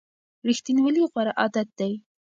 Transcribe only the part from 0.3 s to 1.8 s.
ریښتینولي غوره عادت